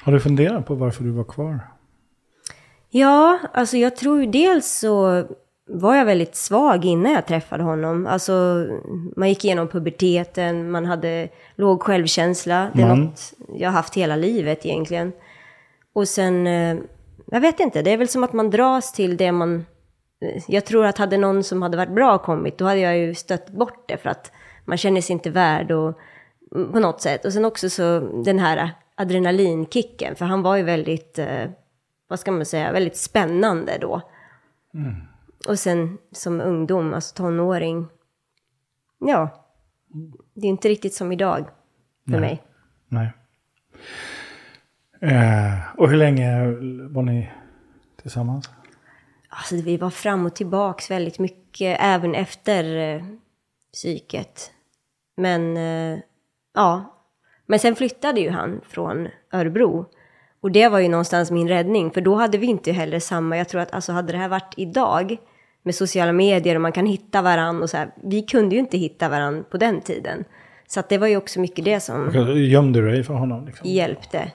[0.05, 1.61] Har du funderat på varför du var kvar?
[2.91, 5.25] Ja, alltså jag tror dels så
[5.69, 8.07] var jag väldigt svag innan jag träffade honom.
[8.07, 8.67] Alltså
[9.17, 12.71] man gick igenom puberteten, man hade låg självkänsla.
[12.75, 13.01] Det är Man.
[13.01, 15.13] något jag har haft hela livet egentligen.
[15.93, 16.77] Och sen, eh,
[17.27, 19.67] jag vet inte, det är väl som att man dras till det man...
[20.49, 23.51] Jag tror att hade någon som hade varit bra kommit, då hade jag ju stött
[23.51, 24.33] bort det för att
[24.65, 25.99] man känner sig inte värd och
[26.55, 27.25] mm, på något sätt.
[27.25, 31.51] Och sen också så den här adrenalinkicken, för han var ju väldigt, eh,
[32.09, 34.03] vad ska man säga, väldigt spännande då.
[35.49, 37.87] Och sen som ungdom, alltså tonåring,
[38.99, 39.47] ja,
[40.35, 41.45] det är inte riktigt som idag
[42.11, 42.43] för mig.
[42.89, 43.13] Nej.
[45.01, 46.47] Eh, och hur länge
[46.89, 47.31] var ni
[48.03, 48.51] tillsammans?
[49.31, 53.03] Alltså vi var fram och tillbaks väldigt mycket, även efter eh,
[53.73, 54.51] psyket.
[55.17, 55.99] Men, eh,
[56.55, 56.97] ja.
[57.47, 59.87] Men sen flyttade ju han från Örebro.
[60.41, 63.49] Och det var ju någonstans min räddning, för då hade vi inte heller samma, jag
[63.49, 65.19] tror att alltså hade det här varit idag,
[65.63, 68.79] med sociala medier och man kan hitta varann och så här, vi kunde ju inte
[68.79, 70.25] hitta varann på den tiden.
[70.67, 73.47] Så att det var ju också mycket det som Gömde du dig för honom?
[73.47, 73.69] Liksom?
[73.71, 74.33] hjälpte.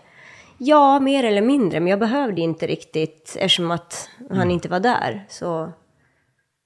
[0.58, 5.26] Ja, mer eller mindre, men jag behövde inte riktigt eftersom att han inte var där.
[5.30, 5.72] Så,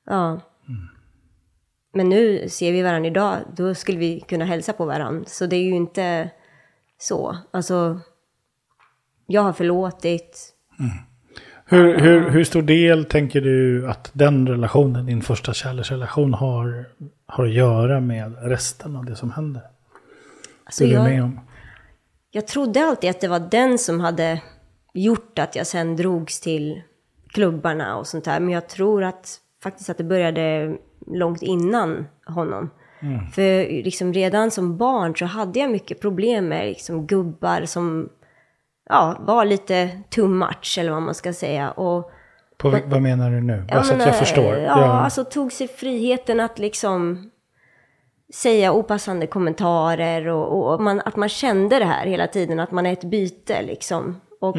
[0.06, 0.40] ja.
[1.94, 5.26] Men nu ser vi varandra idag, då skulle vi kunna hälsa på varandra.
[5.28, 6.30] Så det är ju inte
[6.98, 7.38] så.
[7.52, 8.00] Alltså,
[9.28, 10.54] jag har förlåtit.
[11.66, 16.86] Hur, hur, hur stor del tänker du att den relationen, din första kärleksrelation, har,
[17.26, 19.62] har att göra med resten av det som händer?
[20.64, 21.40] Alltså, Det du är jag, med om?
[22.32, 24.42] Jag trodde alltid att det var den som hade
[24.94, 26.82] gjort att jag sen drogs till
[27.34, 28.40] klubbarna och sånt där.
[28.40, 30.76] Men jag tror att faktiskt att det började
[31.08, 32.70] långt innan honom.
[33.34, 38.10] För liksom redan som barn så hade jag mycket problem med liksom gubbar som
[38.90, 41.72] ja, var lite too much eller vad man ska säga.
[41.72, 42.12] Och,
[42.58, 43.66] På, vad menar du nu?
[43.70, 44.44] Bara Ja, så att men, jag förstår.
[44.56, 47.32] Ja, Jag- alltså tog sig friheten att liksom...
[48.34, 52.86] säga opassande kommentarer och, och man, att man kände det här hela tiden, att man
[52.86, 54.22] är ett byte liksom.
[54.42, 54.58] Och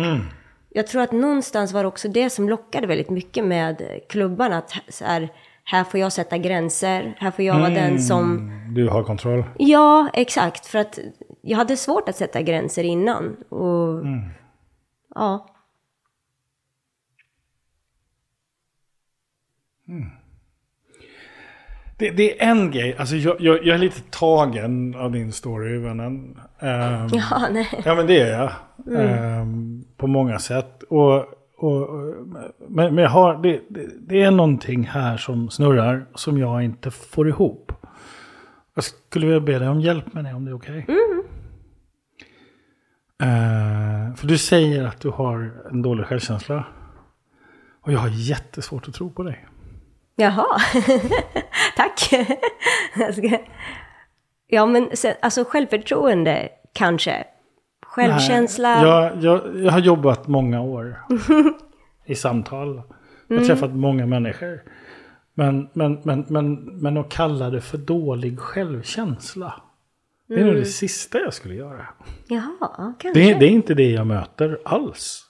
[0.69, 4.73] jag tror att någonstans var det också det som lockade väldigt mycket med klubbarna, att
[4.89, 5.29] så här,
[5.65, 8.37] här får jag sätta gränser, här får jag vara den som...
[8.39, 9.45] Mm, Du har kontroll.
[9.59, 10.99] Ja, exakt, för att
[11.43, 13.37] jag hade svårt att sätta gränser innan.
[13.49, 14.05] Och,
[15.15, 15.47] Ja.
[22.01, 25.79] Det, det är en grej, alltså jag, jag, jag är lite tagen av din story,
[25.79, 26.41] vännen.
[26.59, 27.69] Ehm, Ja, nej.
[27.85, 28.53] Ja men det är jag.
[29.01, 30.83] Ehm, på många sätt.
[30.83, 31.15] Och,
[31.57, 32.15] och, och-
[32.69, 36.91] men, men jag har, det, det, det är någonting här som snurrar som jag inte
[36.91, 37.73] får ihop.
[38.75, 40.87] Jag skulle vilja be dig om hjälp med det om det är okej.
[43.23, 46.65] Ehm, för du säger att du har en dålig självkänsla.
[47.83, 49.47] Och jag har jättesvårt att tro på dig.
[50.17, 50.47] Jaha,
[51.77, 52.11] tack.
[54.47, 57.25] Ja, men sen, alltså självförtroende kanske.
[57.87, 58.75] Självkänsla.
[58.75, 60.99] Nej, jag, jag, jag har jobbat många år
[62.07, 62.83] i samtal.
[63.29, 64.63] Jag har träffat många människor.
[65.35, 69.63] Men, men, men, men, men att kalla det för dålig självkänsla.
[70.27, 71.87] Det är nog det sista jag skulle göra.
[72.29, 73.13] Jaha, kanske.
[73.13, 75.27] Det, det är inte det jag möter alls.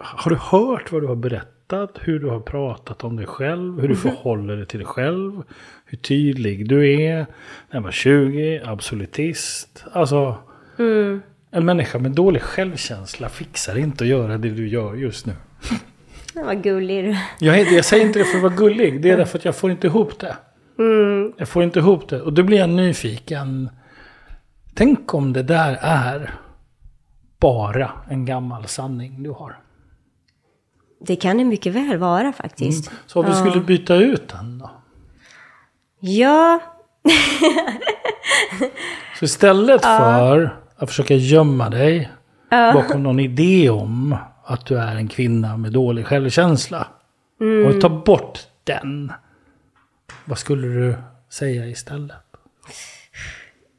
[0.00, 1.57] Har du hört vad du har berättat?
[2.00, 3.80] Hur du har pratat om dig själv?
[3.80, 5.42] Hur du förhåller dig till dig själv?
[5.84, 7.26] Hur tydlig du är?
[7.70, 9.84] När var 20, absolutist.
[9.92, 10.36] Alltså,
[11.50, 15.32] en människa med dålig självkänsla fixar inte att göra det du gör just nu.
[16.34, 19.02] Vad gullig du Jag, jag säger inte det för att vara gullig.
[19.02, 20.36] Det är därför att jag får inte ihop det.
[21.36, 22.20] Jag får inte ihop det.
[22.20, 23.70] Och då blir jag nyfiken.
[24.74, 26.34] Tänk om det där är
[27.40, 29.56] bara en gammal sanning du har.
[31.00, 32.90] Det kan det mycket väl vara faktiskt.
[33.06, 34.70] Så om vi skulle byta ut den då?
[36.00, 36.60] Ja,
[39.18, 42.12] Så istället för att försöka gömma dig
[42.50, 46.86] bakom någon idé om att du är en kvinna med dålig självkänsla.
[47.66, 49.12] Och ta bort den.
[50.24, 50.94] Vad skulle du
[51.30, 52.16] säga istället?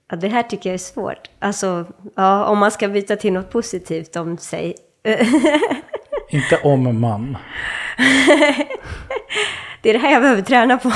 [0.10, 1.30] ja, det här tycker jag är svårt.
[1.40, 4.76] Alltså, ja, om man ska byta till något positivt om sig.
[6.30, 7.38] Inte om man.
[9.82, 10.92] Det är det här jag behöver träna på.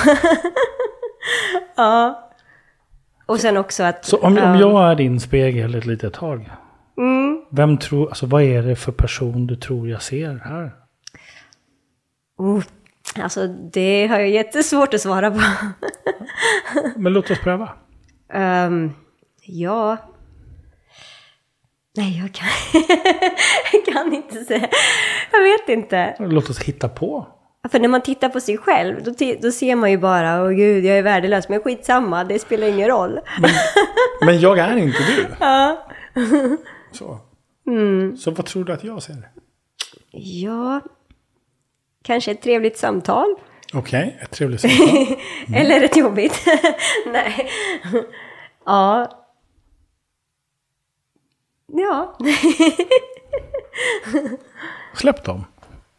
[1.75, 2.29] ja.
[3.25, 4.05] Och sen också att...
[4.05, 6.51] Så om, om ja, jag är din spegel ett litet tag.
[7.55, 10.71] Vem tror, alltså vad är det för person du tror jag ser här?
[12.37, 12.63] Oh,
[13.21, 15.39] alltså, det har jag jättesvårt att svara på.
[16.95, 17.69] Men låt oss pröva.
[18.33, 18.91] Ehm,
[19.45, 19.97] ja...
[21.97, 22.47] Nej, jag kan,
[23.73, 24.69] jag kan inte säga.
[25.31, 26.15] Jag vet inte.
[26.19, 27.27] Låt oss hitta på.
[27.71, 30.85] För när man tittar på sig själv, då, då ser man ju bara, åh gud,
[30.85, 33.19] jag är värdelös, men skitsamma, det spelar ingen roll.
[34.25, 35.27] Men jag är inte du.
[36.97, 37.19] Så.
[38.19, 39.29] Så vad tror du att jag ser?
[40.11, 40.81] Ja,
[42.03, 43.35] kanske ett trevligt samtal.
[43.73, 45.15] Okej, ett trevligt samtal.
[45.55, 46.45] Eller ett jobbigt.
[47.07, 47.49] Nej.
[48.65, 49.19] Ja.
[51.75, 52.17] Ja.
[54.93, 55.45] Släpp dem.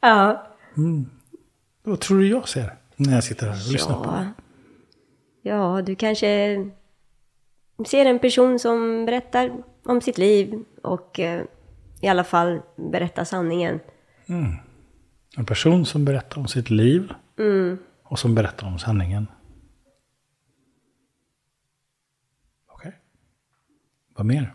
[0.00, 0.46] Ja.
[1.82, 2.76] Vad tror du jag ser?
[2.96, 4.26] När jag sitter här och lyssnar på Ja.
[5.42, 6.56] Ja, du kanske
[7.86, 9.52] ser en person som berättar
[9.84, 11.44] om sitt liv och eh,
[12.00, 13.80] i alla fall berättar sanningen.
[15.36, 17.12] En person som berättar om sitt liv.
[18.02, 19.26] Och som berättar om sanningen.
[22.68, 22.92] Okej.
[24.16, 24.54] Vad mer?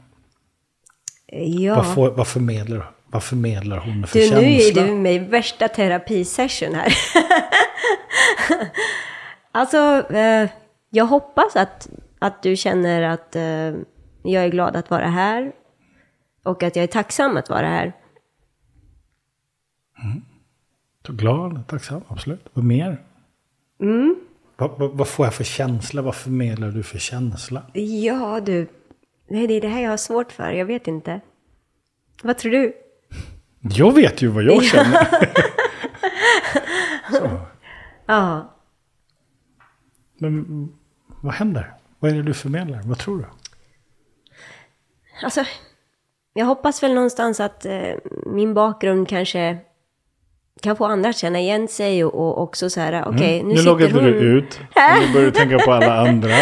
[1.32, 1.76] Ja.
[1.76, 4.84] Vad, får, vad, förmedlar, vad förmedlar hon för Du, nu är känsla?
[4.84, 6.94] du med i värsta terapisession här.
[9.52, 9.78] alltså,
[10.13, 10.50] eh,
[10.89, 11.89] jag hoppas att,
[12.20, 13.42] att du känner att eh,
[14.24, 15.52] jag är glad att vara här.
[16.44, 17.94] Och att jag är tacksam att vara här.
[21.06, 22.46] Så glad, tacksam, absolut.
[22.54, 23.04] Vad mer?
[24.58, 26.02] Vad, vad, vad får jag för känsla?
[26.02, 27.63] Vad förmedlar du för känsla?
[27.74, 28.68] Ja, du.
[29.30, 30.52] Nej, det är det här jag har svårt för.
[30.52, 31.22] Jag vet inte.
[32.24, 32.74] Vad tror du?
[33.62, 35.08] Jag vet ju vad jag känner.
[38.06, 38.54] Ja.
[40.18, 40.70] Men
[41.22, 41.74] vad händer?
[42.00, 42.82] Vad är det du förmedlar?
[42.84, 43.26] Vad tror du?
[45.24, 45.44] Alltså,
[46.34, 47.94] jag hoppas väl någonstans att eh,
[48.26, 49.58] min bakgrund kanske
[50.62, 53.56] kan få andra att känna igen sig och, och också så här, okej, nu, Nu
[53.56, 54.04] sitter loggade hon...
[54.04, 54.60] du ut.
[54.76, 56.36] Och nu börjar du tänka på alla andra.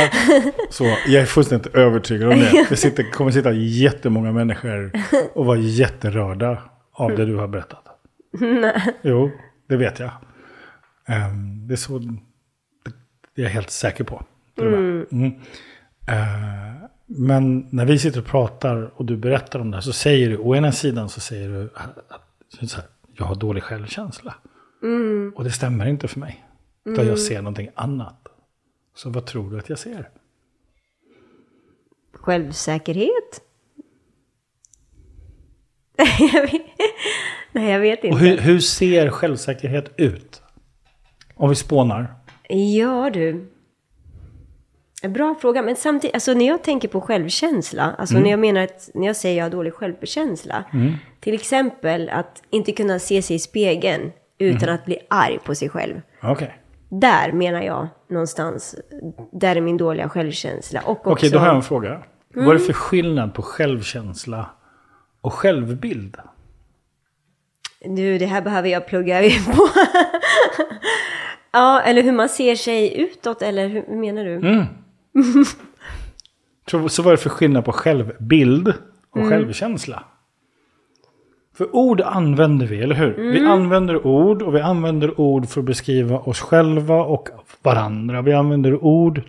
[0.70, 2.66] Så jag är fullständigt övertygad om det.
[2.70, 4.92] Det sitter, kommer sitta jättemånga människor
[5.34, 6.62] och vara jätterörda
[6.94, 7.84] av det du har berättat.
[9.02, 9.32] Jo,
[9.70, 10.12] det vet jag.
[11.08, 12.00] Ehm, det är så...
[13.36, 14.24] Det, är jag helt säker på.
[14.62, 15.06] Mm.
[15.12, 15.26] Mm.
[15.26, 20.30] Uh, men när vi sitter och pratar och du berättar om det här så säger
[20.30, 22.84] du, å ena sidan så säger du att, att här,
[23.18, 24.36] jag har dålig självkänsla.
[24.84, 25.34] Mm.
[25.36, 26.46] Och det stämmer inte för mig.
[26.86, 28.28] Utan jag ser någonting annat.
[28.96, 30.10] Så vad tror du att jag ser?
[32.14, 33.42] Självsäkerhet?
[37.52, 38.16] Nej, jag vet inte.
[38.16, 40.42] Och hur, hur ser självsäkerhet ut?
[41.36, 42.16] Om vi spånar.
[42.50, 43.52] Ja du.
[45.02, 48.24] En bra fråga, men samtidigt, alltså när jag tänker på självkänsla, alltså mm.
[48.24, 50.94] när jag menar att, när jag säger jag har dålig självkänsla, mm.
[51.20, 54.76] Till exempel att inte kunna se sig i spegeln utan mm.
[54.76, 56.02] att bli arg på sig själv.
[56.24, 56.50] Okay.
[56.90, 58.76] Där menar jag någonstans,
[59.32, 60.82] där är min dåliga självkänsla.
[60.86, 61.90] Okej, okay, då har jag en fråga.
[61.90, 62.46] Mm.
[62.46, 64.50] Vad är det för skillnad på självkänsla
[65.22, 66.18] och självbild?
[67.86, 69.70] Du, det här behöver jag plugga in på.
[71.52, 74.36] ja, eller hur man ser sig utåt, eller hur menar du?
[74.36, 74.66] Mm.
[76.66, 78.74] Så vad är det för skillnad på självbild
[79.10, 79.30] och mm.
[79.30, 80.04] självkänsla?
[81.58, 83.20] För ord använder vi, eller hur?
[83.20, 83.32] Mm.
[83.32, 87.30] Vi använder ord och vi använder ord för att beskriva oss själva och
[87.64, 88.22] varandra.
[88.22, 89.22] Vi använder ord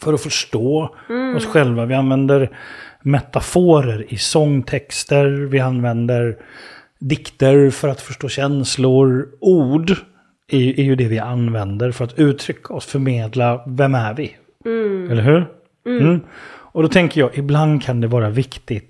[0.00, 1.36] för att förstå mm.
[1.36, 1.86] oss själva.
[1.86, 2.50] Vi använder
[3.02, 5.26] metaforer i sångtexter.
[5.26, 6.36] Vi använder
[6.98, 9.28] dikter för att förstå känslor.
[9.40, 9.90] Ord
[10.48, 14.36] är, är ju det vi använder för att uttrycka oss, förmedla vem är vi?
[14.64, 15.10] Mm.
[15.10, 15.46] Eller hur?
[15.86, 16.06] Mm.
[16.06, 16.20] mm.
[16.72, 18.89] Och då tänker jag, ibland kan det vara viktigt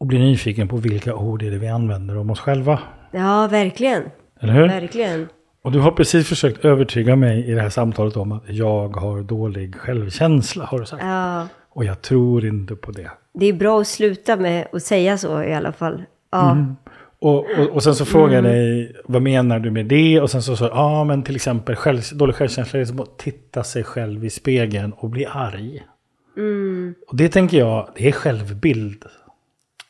[0.00, 2.78] att bli nyfiken på vilka ord är det vi använder om oss själva.
[3.10, 4.02] Ja, verkligen.
[4.40, 4.68] Eller hur?
[4.68, 5.28] Verkligen.
[5.62, 9.22] Och du har precis försökt övertyga mig i det här samtalet om att jag har
[9.22, 11.02] dålig självkänsla, har du sagt.
[11.02, 11.48] Ja.
[11.68, 13.10] Och jag tror inte på det.
[13.34, 16.02] Det är bra att sluta med att säga så i alla fall.
[16.30, 16.50] Ja.
[16.50, 16.76] Mm.
[17.18, 18.52] Och, och, och, sen så frågar jag mm.
[18.52, 20.20] dig, vad menar du med det?
[20.20, 23.64] Och sen så sa ja men till exempel själv, dålig självkänsla är som att titta
[23.64, 25.82] sig själv i spegeln och bli arg.
[26.36, 26.94] Mm.
[27.08, 29.04] Och det tänker jag, det är självbild.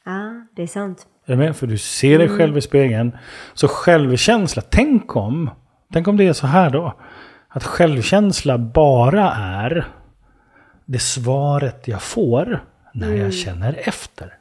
[0.06, 1.06] Ja, det är sant.
[1.26, 1.56] Är du med?
[1.56, 2.38] För du ser dig mm.
[2.38, 3.18] själv i spegeln.
[3.54, 5.50] Så självkänsla, tänk om,
[5.92, 6.94] tänk om det är så här då.
[7.48, 9.86] Att självkänsla bara är
[10.84, 12.64] det svaret jag får
[12.94, 13.32] när jag mm.
[13.32, 14.34] känner efter.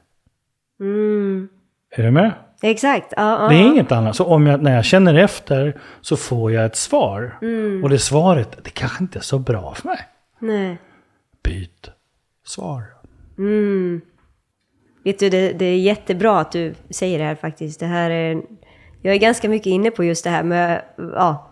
[0.79, 1.49] Mm.
[1.91, 2.31] Är du med?
[2.61, 3.13] Exakt.
[3.17, 3.49] Ja, ja.
[3.49, 4.15] Det är inget annat.
[4.15, 7.37] Så om jag, när jag känner efter så får jag ett svar.
[7.41, 7.83] Mm.
[7.83, 9.99] Och det svaret, det kanske inte är så bra för mig.
[10.39, 10.77] Nej.
[11.43, 11.89] Byt
[12.45, 12.83] svar.
[13.37, 14.01] Mm.
[15.05, 17.79] Vet du, det, det, är jättebra att du säger det här faktiskt.
[17.79, 18.41] Det här är,
[19.01, 21.51] jag är ganska mycket inne på just det här med, ja,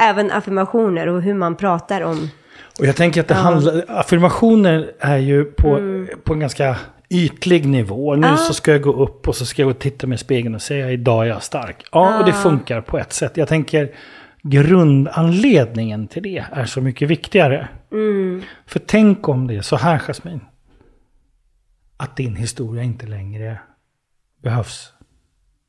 [0.00, 2.30] även affirmationer och hur man pratar om.
[2.78, 3.40] Och jag tänker att det ja.
[3.40, 6.08] handlar, affirmationer är ju på, mm.
[6.24, 6.76] på en ganska
[7.10, 8.16] ytlig nivå.
[8.16, 8.36] Nu ah.
[8.36, 10.54] så ska jag gå upp och så ska jag gå och titta mig i spegeln
[10.54, 11.84] och säga idag är jag stark.
[11.92, 12.18] Ja, ah.
[12.18, 13.36] och det funkar på ett sätt.
[13.36, 13.90] Jag tänker
[14.42, 17.68] grundanledningen till det är så mycket viktigare.
[17.92, 18.42] Mm.
[18.66, 20.40] För tänk om det är så här Jasmin.
[22.00, 23.60] Att din historia inte längre
[24.42, 24.92] behövs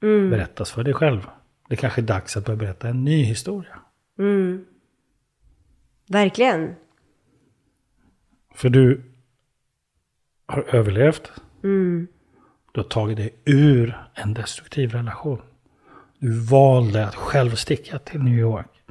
[0.01, 0.29] mm.
[0.29, 1.21] berättas för dig själv.
[1.69, 3.79] Det kanske är dags att börja berätta en ny historia.
[4.19, 4.65] Mm.
[6.07, 6.75] Verkligen.
[8.55, 9.01] För du
[10.45, 11.31] har överlevt.
[11.63, 12.07] Mm.
[12.71, 15.41] Du har tagit dig ur en destruktiv relation.
[16.19, 18.83] Du valde att själv sticka till New York.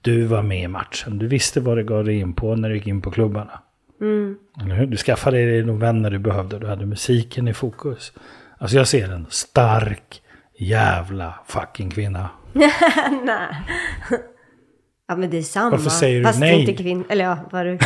[0.00, 1.18] Du var med i matchen.
[1.18, 3.62] Du visste vad det gav dig in på när du gick in på klubbarna.
[4.04, 4.36] Mm.
[4.62, 4.86] Eller hur?
[4.86, 6.58] Du skaffade dig de vänner du behövde.
[6.58, 8.12] Du hade musiken i fokus.
[8.58, 10.22] Alltså jag ser en stark
[10.58, 12.28] jävla fucking kvinna.
[12.52, 13.48] Nej.
[15.08, 15.70] Ja men det är samma.
[15.70, 16.60] Varför säger du Fast nej?
[16.60, 17.04] inte kvinn...
[17.08, 17.72] Eller ja, vad du...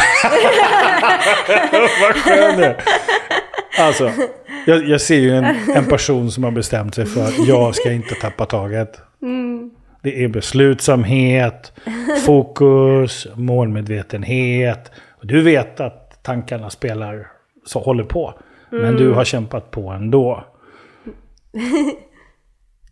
[2.00, 2.76] Vad skön du
[3.78, 4.12] Alltså,
[4.66, 7.92] jag, jag, ser ju en, en, person som har bestämt sig för att jag ska
[7.92, 9.00] inte tappa taget.
[9.22, 9.70] Mm.
[10.02, 11.72] Det är beslutsamhet,
[12.26, 14.90] fokus, målmedvetenhet.
[15.20, 17.26] Och du vet att tankarna spelar,
[17.64, 18.34] så håller på.
[18.70, 18.96] Men mm.
[18.96, 20.44] du har kämpat på ändå.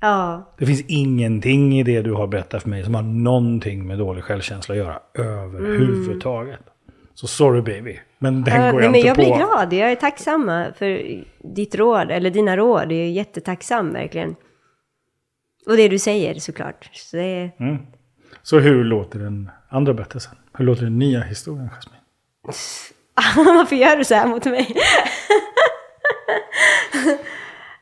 [0.01, 0.55] Ja.
[0.59, 4.25] Det finns ingenting i det du har berättat för mig som har någonting med dålig
[4.25, 6.61] självkänsla att göra överhuvudtaget.
[6.61, 6.99] Mm.
[7.15, 9.23] Så sorry baby, men den uh, går jag nej, inte men jag på.
[9.23, 11.23] Jag blir glad, jag är tacksam för
[11.55, 12.93] ditt råd, eller dina råd.
[12.93, 14.37] Jag är jättetacksam verkligen.
[15.67, 16.91] Och det du säger såklart.
[16.93, 17.79] Så, det mm.
[18.43, 20.37] Så hur låter den andra berättelsen?
[20.59, 22.01] Hur låter den nya historien, Jasmin?
[23.37, 24.77] Varför gör du så här mot mig?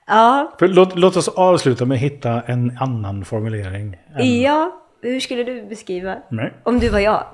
[0.07, 0.55] Ja.
[0.59, 3.97] För låt, låt oss avsluta med att hitta en annan formulering.
[4.19, 4.41] Än...
[4.41, 6.17] Ja, hur skulle du beskriva?
[6.31, 6.53] Nej.
[6.63, 7.27] Om du var jag?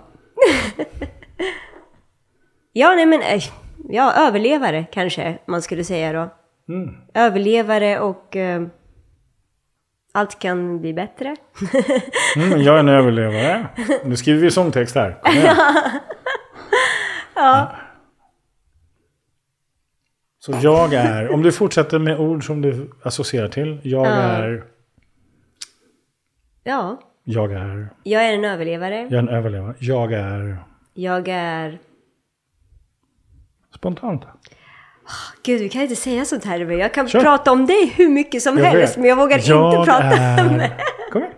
[2.73, 3.43] ja, nej men, eh,
[3.89, 6.31] ja, överlevare kanske man skulle säga då.
[6.75, 6.95] Mm.
[7.15, 8.37] Överlevare och...
[8.37, 8.63] Eh,
[10.13, 11.37] allt kan bli bättre.
[12.37, 13.67] Mm, jag är en överlevare.
[14.05, 15.19] Nu skriver vi sångtext här.
[15.33, 15.57] Igen.
[17.35, 17.73] ja.
[20.43, 23.81] Så jag är, om du fortsätter med ord som du associerar till.
[23.83, 24.11] Jag Ja.
[24.11, 24.65] är,
[26.65, 28.95] ja, jag är, jag är en överlevare.
[29.01, 29.75] jag är en överlevare.
[29.79, 30.57] Jag är
[30.95, 31.79] Jag är...
[33.77, 34.23] spontant.
[35.43, 36.65] Gud, vi kan inte säga sånt här.
[36.65, 37.21] men Jag kan Kör.
[37.21, 39.01] prata om dig hur mycket som Jag helst, vet.
[39.01, 40.73] men jag vågar jag inte prata är, om det.
[41.13, 41.33] Kom igen.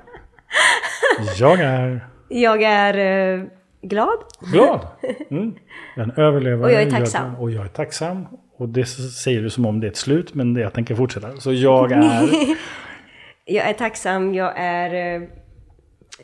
[1.38, 2.98] Jag är Jag är
[3.38, 3.44] eh,
[3.82, 4.18] glad.
[4.52, 4.86] glad.
[5.30, 5.54] Mm.
[5.96, 6.62] En överlevare.
[6.66, 7.36] Och jag är tacksam.
[7.36, 8.26] och jag är tacksam.
[8.56, 11.36] Och det säger du som om det är ett slut, men det jag tänker fortsätta.
[11.36, 12.28] Så jag är,
[13.44, 15.16] Jag är tacksam, jag är...
[15.22, 15.28] eh,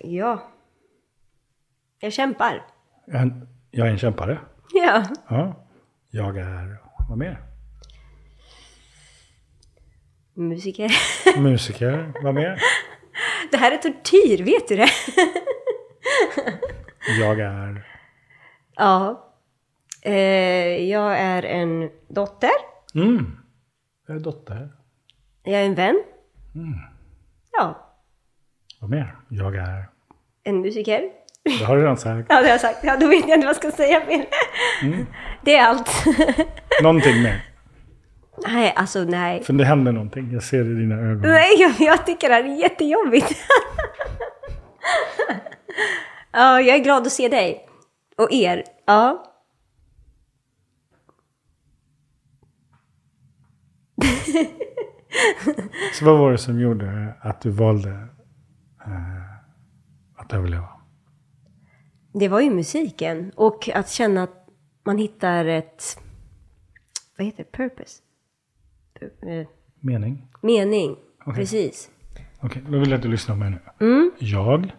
[0.01, 0.43] Ja.
[2.01, 2.67] Jag kämpar.
[3.07, 4.39] jag är en, jag är en kämpare.
[4.75, 5.03] Ja.
[5.29, 5.65] Ja.
[6.11, 6.77] Jag är,
[7.09, 7.43] vad mer?
[10.35, 10.91] Musiker.
[11.39, 12.59] Musiker, vad mer?
[13.51, 14.89] Det här är tortyr, vet du det?
[17.21, 17.85] Jag är,
[18.77, 19.25] Ja.
[20.03, 22.51] Eh, jag är en dotter.
[22.95, 23.39] mm.
[24.07, 24.69] Jag är dotter.
[25.43, 26.03] Jag är en vän.
[27.53, 27.87] Ja.
[28.81, 29.17] Vad mer?
[29.29, 29.89] Jag är,
[30.45, 31.03] En musiker.
[31.59, 32.27] det har du redan sagt.
[32.31, 32.79] Ja, det har jag sagt.
[32.85, 34.27] Ja, då vet jag inte vad jag ska säga mer.
[35.45, 36.05] Det är allt.
[36.83, 37.45] Någonting mer.
[38.47, 39.43] nej, alltså nej.
[39.45, 40.33] För det händer någonting.
[40.33, 41.21] Jag ser det i dina ögon.
[41.21, 43.33] Nej, jag, jag tycker det här är jättejobbigt.
[46.39, 47.69] Ja, jag är glad att se dig.
[48.17, 48.65] Och er.
[48.87, 49.25] Ja.
[55.95, 57.91] Så vad var det som gjorde att du valde
[58.87, 59.23] eh,
[60.17, 60.69] att överleva?
[62.13, 63.33] Det var ju musiken.
[63.37, 64.49] Och att känna att
[64.85, 66.01] man hittar ett...
[67.19, 67.53] Vad heter det?
[67.57, 68.03] Purpose?
[69.01, 69.47] Eh,
[69.81, 70.27] Mening?
[70.43, 70.97] Mening.
[71.21, 71.35] Okej.
[71.35, 71.91] Precis.
[72.41, 73.87] Okej, då vill jag att du lyssnar på mig nu.
[73.87, 74.11] Mm.
[74.19, 74.73] Jag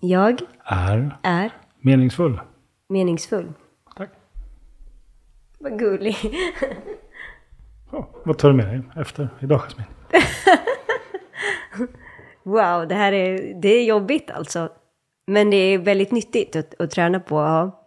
[0.00, 2.40] Jag är är meningsfull.
[2.88, 3.52] meningsfull.
[3.96, 4.10] Tack.
[5.58, 6.16] Vad gullig.
[7.92, 9.86] Ja, vad tar du med dig efter idag, Jasmin?
[12.42, 14.72] Wow, det här är, det är jobbigt alltså.
[15.26, 17.34] Men det är väldigt nyttigt att, att träna på.
[17.36, 17.86] Ja.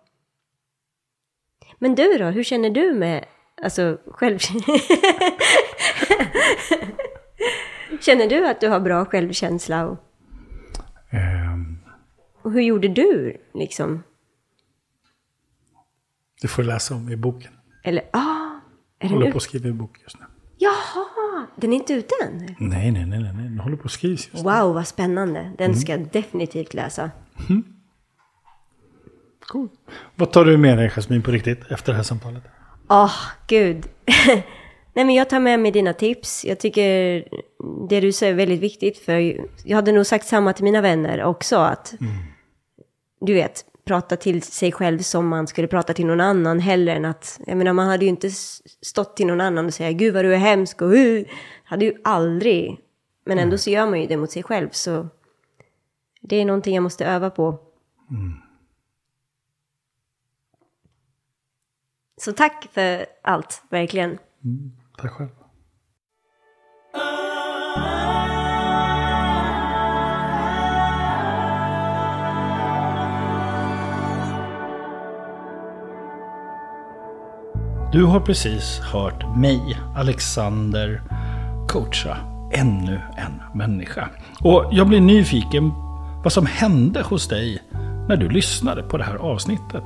[1.79, 3.25] Men du då, hur känner du med,
[3.63, 4.37] alltså själv...
[8.01, 9.87] känner du att du har bra självkänsla?
[9.87, 9.97] Och,
[11.11, 11.72] Ehm,
[12.43, 14.03] och hur gjorde du liksom?
[16.43, 17.51] du får läsa om i boken.
[17.83, 18.19] Eller, ah,
[18.99, 20.25] är den håller på att skriva en bok just nu.
[20.57, 22.55] Jaha, den är inte ute än?
[22.59, 23.33] Nej, nej, nej, nej.
[23.33, 24.51] Den håller på att skrivas just nu.
[24.51, 25.51] Wow, vad spännande.
[25.57, 27.11] Den ska jag definitivt läsa.
[29.39, 29.69] Cool.
[30.15, 32.43] Vad tar du med dig, Jasmin, på riktigt efter det här samtalet?
[32.89, 33.15] Åh,
[33.47, 33.85] gud.
[34.93, 36.45] Nej, men jag tar med mig dina tips.
[36.45, 37.23] Jag tycker
[37.89, 38.97] det du säger är väldigt viktigt.
[38.97, 41.57] För jag hade nog sagt samma till mina vänner också.
[41.57, 41.93] Att,
[43.25, 46.59] du vet, prata till sig själv som man skulle prata till någon annan.
[46.59, 48.31] Hellre än att, jag menar, man hade ju inte
[48.81, 51.25] stått till någon annan och säga gud vad du är hemsk och uh,
[51.63, 52.79] hade ju aldrig.
[53.25, 54.69] Men ändå så gör man ju det mot sig själv.
[54.71, 55.07] Så
[56.21, 57.59] det är någonting jag måste öva på.
[62.17, 64.17] Så tack för allt, verkligen.
[64.97, 65.29] Tack själv.
[77.93, 81.01] Du har precis hört mig, Alexander,
[81.67, 82.17] coacha
[82.51, 84.09] ännu en människa.
[84.39, 85.71] Och jag blir nyfiken
[86.23, 87.59] vad som hände hos dig
[88.07, 89.83] när du lyssnade på det här avsnittet.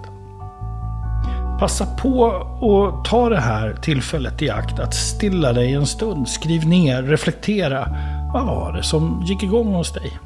[1.59, 2.25] Passa på
[2.61, 6.27] att ta det här tillfället i akt att stilla dig en stund.
[6.27, 7.95] Skriv ner, reflektera.
[8.33, 10.19] Vad var det som gick igång hos dig?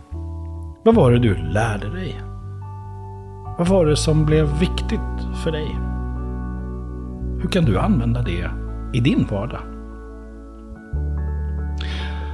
[0.84, 2.22] Vad var det du lärde dig?
[3.58, 5.00] Vad var det som blev viktigt
[5.44, 5.91] för dig?
[7.42, 8.50] Hur kan du använda det
[8.94, 9.60] i din vardag?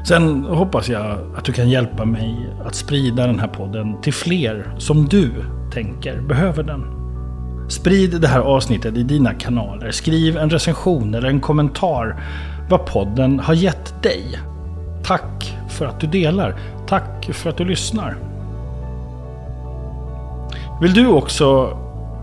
[0.07, 4.73] Sen hoppas jag att du kan hjälpa mig att sprida den här podden till fler
[4.77, 5.31] som du
[5.73, 6.81] tänker behöver den.
[7.69, 9.91] Sprid det här avsnittet i dina kanaler.
[9.91, 12.23] Skriv en recension eller en kommentar
[12.69, 14.39] vad podden har gett dig.
[15.03, 16.55] Tack för att du delar.
[16.87, 18.17] Tack för att du lyssnar.
[20.81, 21.77] Vill du också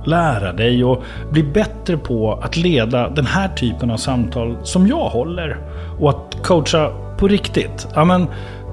[0.07, 5.09] lära dig och bli bättre på att leda den här typen av samtal som jag
[5.09, 5.59] håller
[6.01, 7.89] och att coacha på riktigt?
[7.95, 8.27] Ja, men,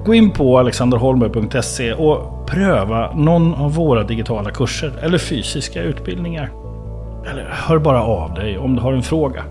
[0.04, 6.50] gå in på alexanderholmberg.se och pröva någon av våra digitala kurser eller fysiska utbildningar.
[7.30, 9.44] Eller hör bara av dig om du har en fråga.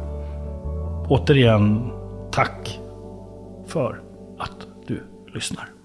[1.07, 1.91] Återigen,
[2.31, 2.79] tack
[3.67, 4.01] för
[4.39, 5.03] att du
[5.33, 5.80] lyssnar.